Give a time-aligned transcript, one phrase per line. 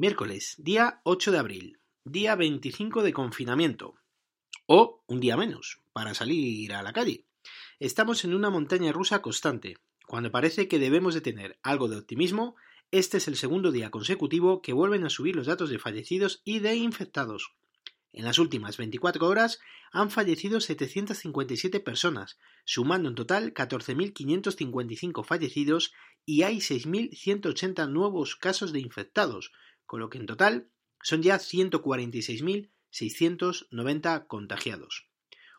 [0.00, 3.96] Miércoles, día 8 de abril, día 25 de confinamiento.
[4.66, 7.26] O un día menos, para salir a la calle.
[7.80, 9.78] Estamos en una montaña rusa constante.
[10.06, 12.54] Cuando parece que debemos de tener algo de optimismo,
[12.92, 16.60] este es el segundo día consecutivo que vuelven a subir los datos de fallecidos y
[16.60, 17.56] de infectados.
[18.12, 19.58] En las últimas 24 horas
[19.90, 25.92] han fallecido 757 personas, sumando en total 14.555 fallecidos
[26.24, 29.50] y hay 6.180 nuevos casos de infectados,
[29.88, 30.70] con lo que en total
[31.02, 35.08] son ya 146.690 contagiados.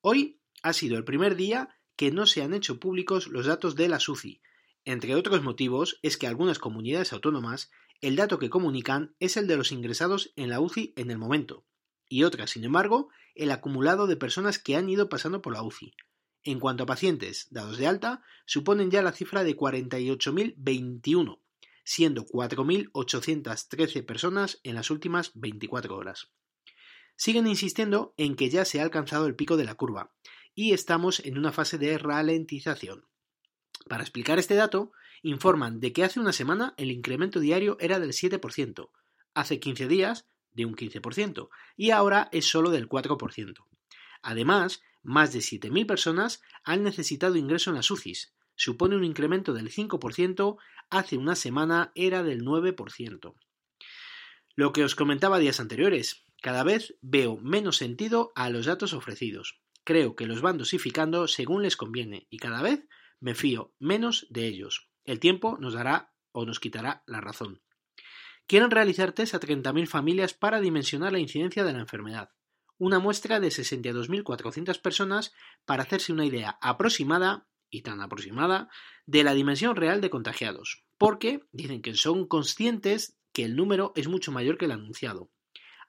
[0.00, 3.88] Hoy ha sido el primer día que no se han hecho públicos los datos de
[3.88, 4.40] la SUCI.
[4.84, 9.56] Entre otros motivos es que algunas comunidades autónomas el dato que comunican es el de
[9.56, 11.64] los ingresados en la UCI en el momento,
[12.08, 15.94] y otras, sin embargo, el acumulado de personas que han ido pasando por la UCI.
[16.42, 21.41] En cuanto a pacientes dados de alta, suponen ya la cifra de 48.021,
[21.84, 26.32] siendo 4.813 personas en las últimas 24 horas.
[27.16, 30.12] Siguen insistiendo en que ya se ha alcanzado el pico de la curva
[30.54, 33.06] y estamos en una fase de ralentización.
[33.88, 38.12] Para explicar este dato, informan de que hace una semana el incremento diario era del
[38.12, 38.90] 7%,
[39.34, 43.64] hace 15 días de un 15% y ahora es solo del 4%.
[44.22, 49.70] Además, más de 7.000 personas han necesitado ingreso en las UCIs, supone un incremento del
[49.70, 50.56] 5%,
[50.92, 53.34] hace una semana era del 9%.
[54.54, 59.62] Lo que os comentaba días anteriores, cada vez veo menos sentido a los datos ofrecidos.
[59.84, 62.86] Creo que los van dosificando según les conviene y cada vez
[63.20, 64.90] me fío menos de ellos.
[65.04, 67.62] El tiempo nos dará o nos quitará la razón.
[68.46, 72.30] Quieren realizar test a 30.000 familias para dimensionar la incidencia de la enfermedad.
[72.76, 75.32] Una muestra de 62.400 personas
[75.64, 78.68] para hacerse una idea aproximada y tan aproximada
[79.06, 84.06] de la dimensión real de contagiados, porque dicen que son conscientes que el número es
[84.06, 85.30] mucho mayor que el anunciado.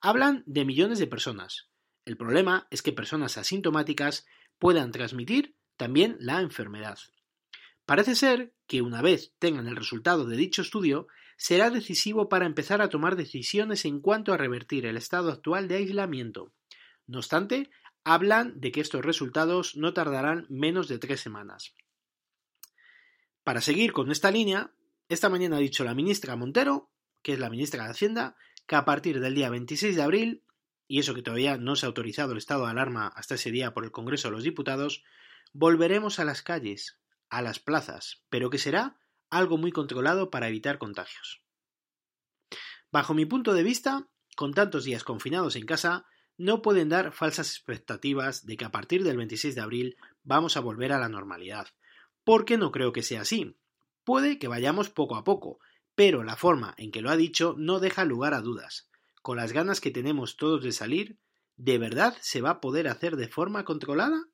[0.00, 1.68] Hablan de millones de personas.
[2.06, 4.24] El problema es que personas asintomáticas
[4.58, 6.98] puedan transmitir también la enfermedad.
[7.84, 12.80] Parece ser que una vez tengan el resultado de dicho estudio, será decisivo para empezar
[12.80, 16.52] a tomar decisiones en cuanto a revertir el estado actual de aislamiento.
[17.08, 17.70] No obstante,
[18.04, 21.74] hablan de que estos resultados no tardarán menos de tres semanas.
[23.44, 24.72] Para seguir con esta línea,
[25.08, 26.90] esta mañana ha dicho la ministra Montero,
[27.22, 28.36] que es la ministra de Hacienda,
[28.66, 30.44] que a partir del día 26 de abril,
[30.88, 33.74] y eso que todavía no se ha autorizado el estado de alarma hasta ese día
[33.74, 35.04] por el Congreso de los Diputados,
[35.52, 36.98] volveremos a las calles,
[37.28, 38.98] a las plazas, pero que será
[39.30, 41.42] algo muy controlado para evitar contagios.
[42.90, 46.06] Bajo mi punto de vista, con tantos días confinados en casa,
[46.42, 50.60] no pueden dar falsas expectativas de que a partir del 26 de abril vamos a
[50.60, 51.68] volver a la normalidad,
[52.24, 53.56] porque no creo que sea así.
[54.02, 55.60] Puede que vayamos poco a poco,
[55.94, 58.90] pero la forma en que lo ha dicho no deja lugar a dudas.
[59.22, 61.16] Con las ganas que tenemos todos de salir,
[61.56, 64.26] ¿de verdad se va a poder hacer de forma controlada?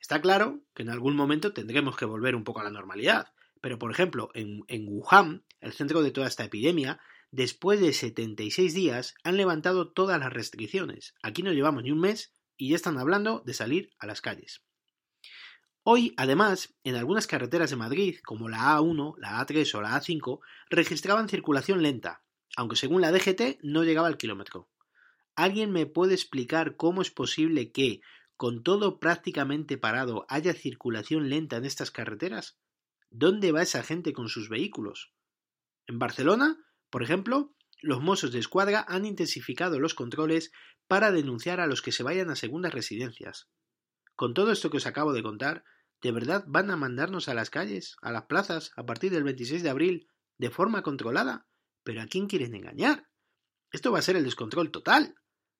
[0.00, 3.78] Está claro que en algún momento tendremos que volver un poco a la normalidad, pero
[3.78, 6.98] por ejemplo, en, Wuhan, el centro de toda esta epidemia,
[7.30, 11.14] después de 76 días han levantado todas las restricciones.
[11.22, 14.62] Aquí no llevamos ni un mes y ya están hablando de salir a las calles.
[15.82, 20.40] Hoy, además, en algunas carreteras de Madrid, como la A1, la A3 o la A5,
[20.68, 22.24] registraban circulación lenta,
[22.56, 24.68] aunque según la DGT no llegaba al kilómetro.
[25.36, 28.00] ¿Alguien me puede explicar cómo es posible que,
[28.36, 32.58] con todo prácticamente parado, haya circulación lenta en estas carreteras?
[33.10, 35.12] ¿Dónde va esa gente con sus vehículos?
[35.86, 40.50] En Barcelona por ejemplo, los mozos de escuadra han intensificado los controles
[40.88, 43.48] para denunciar a los que se vayan a segundas residencias.
[44.14, 45.64] Con todo esto que os acabo de contar,
[46.00, 49.62] ¿de verdad van a mandarnos a las calles, a las plazas, a partir del 26
[49.62, 50.08] de abril,
[50.38, 51.46] de forma controlada?
[51.82, 53.08] ¿Pero a quién quieren engañar?
[53.72, 55.16] Esto va a ser el descontrol total.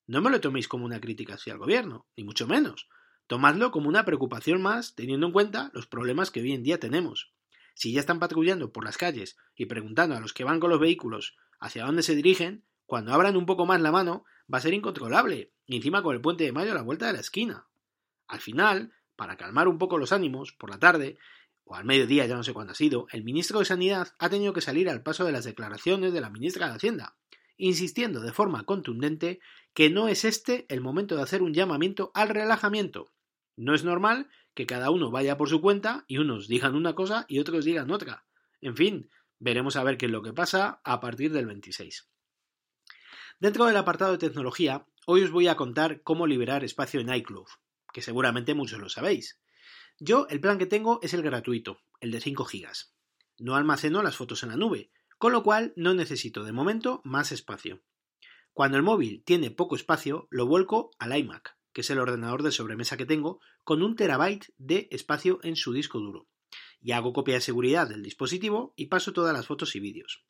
[0.06, 2.88] No me lo toméis como una crítica hacia el gobierno, ni mucho menos.
[3.26, 7.32] Tomadlo como una preocupación más, teniendo en cuenta los problemas que hoy en día tenemos.
[7.76, 10.81] Si ya están patrullando por las calles y preguntando a los que van con los
[10.81, 14.72] vehículos hacia dónde se dirigen, cuando abran un poco más la mano va a ser
[14.72, 17.66] incontrolable, y encima con el puente de mayo a la vuelta de la esquina.
[18.28, 21.18] Al final, para calmar un poco los ánimos, por la tarde,
[21.65, 24.54] o al mediodía, ya no sé cuándo ha sido, el ministro de Sanidad ha tenido
[24.54, 27.18] que salir al paso de las declaraciones de la ministra de Hacienda,
[27.59, 29.39] insistiendo de forma contundente
[29.74, 33.12] que no es este el momento de hacer un llamamiento al relajamiento.
[33.54, 37.26] No es normal que cada uno vaya por su cuenta y unos digan una cosa
[37.28, 38.24] y otros digan otra.
[38.62, 42.08] En fin, veremos a ver qué es lo que pasa a partir del 26.
[43.38, 47.48] Dentro del apartado de tecnología, hoy os voy a contar cómo liberar espacio en iCloud,
[47.92, 49.38] que seguramente muchos lo sabéis.
[49.98, 52.66] Yo el plan que tengo es el gratuito, el de 5 GB.
[53.38, 57.30] No almaceno las fotos en la nube, con lo cual no necesito de momento más
[57.30, 57.82] espacio.
[58.54, 62.53] Cuando el móvil tiene poco espacio, lo vuelco al iMac, que es el ordenador de
[62.53, 66.27] sobremesa que tengo, con un terabyte de espacio en su disco duro.
[66.81, 70.25] Y hago copia de seguridad del dispositivo y paso todas las fotos y vídeos.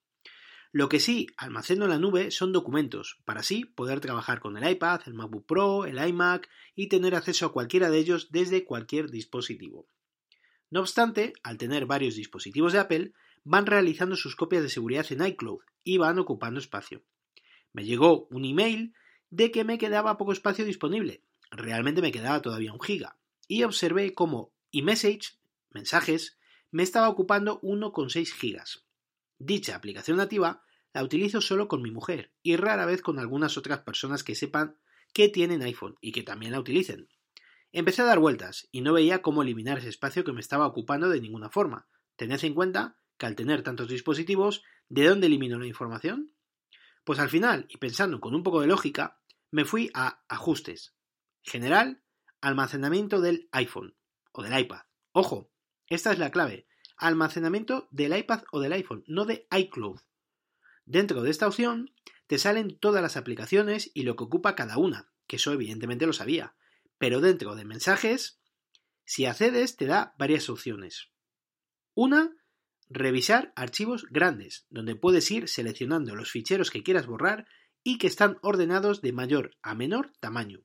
[0.73, 4.69] Lo que sí almaceno en la nube son documentos, para así poder trabajar con el
[4.69, 9.13] iPad, el MacBook Pro, el iMac y tener acceso a cualquiera de ellos desde cualquier
[9.13, 9.89] dispositivo.
[10.69, 13.13] No obstante, al tener varios dispositivos de Apple,
[13.45, 17.05] van realizando sus copias de seguridad en iCloud y van ocupando espacio.
[17.73, 18.95] Me llegó un email
[19.31, 21.23] de que me quedaba poco espacio disponible.
[21.51, 23.19] Realmente me quedaba todavía un giga.
[23.49, 25.39] Y observé cómo eMessage,
[25.71, 26.39] mensajes,
[26.71, 28.85] me estaba ocupando 1,6 gigas.
[29.39, 30.63] Dicha aplicación nativa
[30.93, 34.79] la utilizo solo con mi mujer y rara vez con algunas otras personas que sepan
[35.13, 37.09] que tienen iPhone y que también la utilicen.
[37.73, 41.11] Empecé a dar vueltas y no veía cómo eliminar ese espacio que me estaba ocupando
[41.11, 41.87] de ninguna forma.
[42.17, 46.33] Tened en cuenta que al tener tantos dispositivos, ¿de dónde elimino la información?
[47.05, 49.21] Pues al final, y pensando con un poco de lógica,
[49.51, 50.96] me fui a Ajustes,
[51.47, 52.03] General,
[52.41, 53.97] Almacenamiento del iPhone
[54.33, 54.83] o del iPad.
[55.13, 55.51] Ojo,
[55.87, 56.67] esta es la clave.
[56.97, 60.01] Almacenamiento del iPad o del iPhone, no de iCloud.
[60.85, 61.95] Dentro de esta opción
[62.27, 66.13] te salen todas las aplicaciones y lo que ocupa cada una, que eso evidentemente lo
[66.13, 66.57] sabía.
[66.99, 68.41] Pero dentro de mensajes,
[69.05, 71.11] si accedes te da varias opciones.
[71.95, 72.37] Una
[72.89, 77.49] Revisar archivos grandes, donde puedes ir seleccionando los ficheros que quieras borrar
[77.83, 80.61] y que están ordenados de mayor a menor tamaño.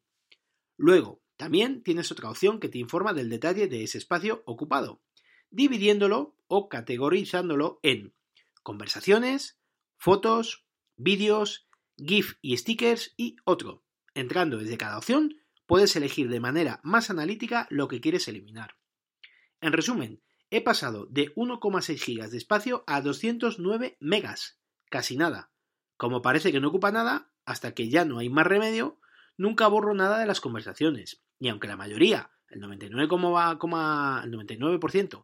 [0.81, 4.99] Luego, también tienes otra opción que te informa del detalle de ese espacio ocupado,
[5.51, 8.15] dividiéndolo o categorizándolo en
[8.63, 9.59] conversaciones,
[9.95, 10.65] fotos,
[10.97, 11.67] vídeos,
[11.97, 13.83] GIF y stickers y otro.
[14.15, 15.37] Entrando desde cada opción,
[15.67, 18.75] puedes elegir de manera más analítica lo que quieres eliminar.
[19.61, 24.57] En resumen, he pasado de 1,6 GB de espacio a 209 megas,
[24.89, 25.51] casi nada.
[25.95, 28.99] Como parece que no ocupa nada, hasta que ya no hay más remedio,
[29.37, 31.21] nunca borro nada de las conversaciones.
[31.39, 35.23] Y aunque la mayoría, el 99,99%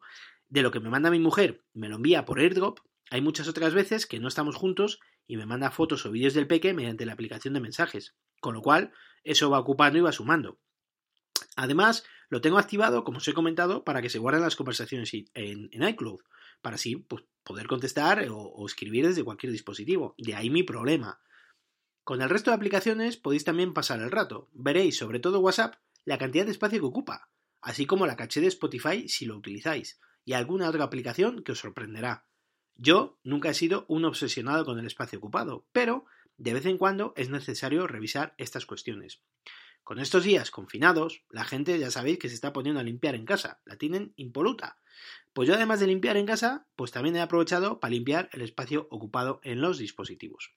[0.50, 3.74] de lo que me manda mi mujer me lo envía por airdrop, hay muchas otras
[3.74, 7.14] veces que no estamos juntos y me manda fotos o vídeos del peque mediante la
[7.14, 8.16] aplicación de mensajes.
[8.40, 8.92] Con lo cual,
[9.24, 10.60] eso va ocupando y va sumando.
[11.56, 15.70] Además, lo tengo activado, como os he comentado, para que se guarden las conversaciones en,
[15.72, 16.20] iCloud,
[16.62, 20.14] para así pues, poder contestar o, escribir desde cualquier dispositivo.
[20.18, 21.20] De ahí mi problema.
[22.08, 24.48] Con el resto de aplicaciones podéis también pasar el rato.
[24.54, 25.76] Veréis, sobre todo WhatsApp,
[26.06, 27.28] la cantidad de espacio que ocupa,
[27.60, 31.60] así como la caché de Spotify si lo utilizáis, y alguna otra aplicación que os
[31.60, 32.26] sorprenderá.
[32.78, 36.06] Yo nunca he sido un obsesionado con el espacio ocupado, pero
[36.38, 39.20] de vez en cuando es necesario revisar estas cuestiones.
[39.84, 43.26] Con estos días confinados, la gente ya sabéis que se está poniendo a limpiar en
[43.26, 44.78] casa, la tienen impoluta.
[45.34, 48.88] Pues yo además de limpiar en casa, pues también he aprovechado para limpiar el espacio
[48.92, 50.54] ocupado en los dispositivos.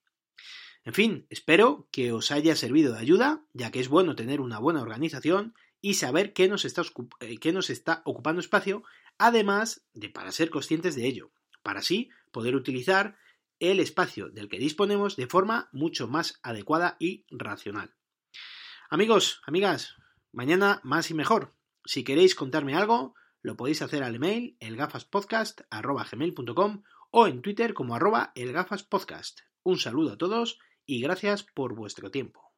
[0.85, 4.59] En fin, espero que os haya servido de ayuda, ya que es bueno tener una
[4.59, 6.83] buena organización y saber qué nos está,
[7.21, 8.83] eh, qué nos está ocupando espacio,
[9.19, 11.33] además de para ser conscientes de ello,
[11.63, 13.19] para así poder utilizar
[13.59, 17.95] el espacio del que disponemos de forma mucho más adecuada y racional.
[18.89, 19.97] Amigos, amigas,
[20.33, 21.55] mañana más y mejor.
[21.85, 28.33] Si queréis contarme algo, lo podéis hacer al email elgafaspodcast.gmail.com o en Twitter como arroba
[28.35, 29.41] elgafaspodcast.
[29.63, 32.50] Un saludo a todos y gracias por vuestro tiempo.